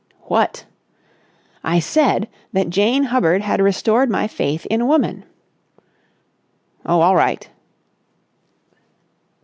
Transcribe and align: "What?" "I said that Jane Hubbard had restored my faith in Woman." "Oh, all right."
"What?" 0.23 0.65
"I 1.63 1.77
said 1.77 2.27
that 2.53 2.71
Jane 2.71 3.03
Hubbard 3.03 3.43
had 3.43 3.61
restored 3.61 4.09
my 4.09 4.27
faith 4.27 4.65
in 4.65 4.87
Woman." 4.87 5.25
"Oh, 6.83 7.01
all 7.01 7.15
right." 7.15 7.47